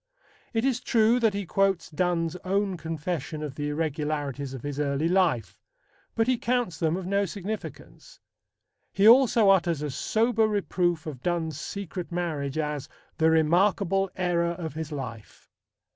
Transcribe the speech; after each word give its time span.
It 0.51 0.65
is 0.65 0.79
true 0.79 1.19
that 1.19 1.35
he 1.35 1.45
quotes 1.45 1.91
Donne's 1.91 2.35
own 2.37 2.75
confession 2.75 3.43
of 3.43 3.53
the 3.53 3.69
irregularities 3.69 4.51
of 4.55 4.63
his 4.63 4.79
early 4.79 5.07
life. 5.07 5.59
But 6.15 6.25
he 6.25 6.39
counts 6.39 6.79
them 6.79 6.97
of 6.97 7.05
no 7.05 7.25
significance. 7.25 8.19
He 8.91 9.07
also 9.07 9.51
utters 9.51 9.83
a 9.83 9.91
sober 9.91 10.47
reproof 10.47 11.05
of 11.05 11.21
Donne's 11.21 11.59
secret 11.59 12.11
marriage 12.11 12.57
as 12.57 12.89
"the 13.19 13.29
remarkable 13.29 14.09
error 14.15 14.53
of 14.53 14.73
his 14.73 14.91
life." 14.91 15.51